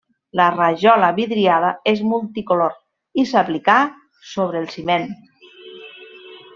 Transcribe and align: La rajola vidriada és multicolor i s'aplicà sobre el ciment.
La 0.39 0.45
rajola 0.53 1.09
vidriada 1.19 1.69
és 1.93 2.01
multicolor 2.13 2.75
i 3.25 3.29
s'aplicà 3.35 3.79
sobre 4.35 4.63
el 4.63 4.69
ciment. 4.77 5.11